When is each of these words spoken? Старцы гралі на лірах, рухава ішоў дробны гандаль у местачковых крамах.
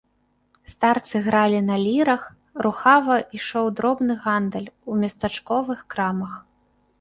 Старцы 0.71 1.15
гралі 1.27 1.59
на 1.67 1.75
лірах, 1.83 2.23
рухава 2.67 3.19
ішоў 3.41 3.65
дробны 3.81 4.13
гандаль 4.25 4.67
у 4.93 4.97
местачковых 5.05 5.79
крамах. 5.97 6.33